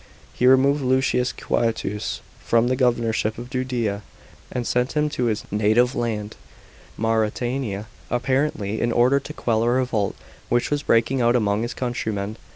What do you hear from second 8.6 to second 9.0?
in